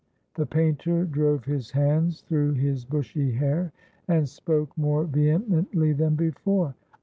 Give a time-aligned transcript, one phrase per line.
[0.33, 3.71] The painter drove his hands through his bushy hair,
[4.07, 6.73] and spoke more vehemently than before.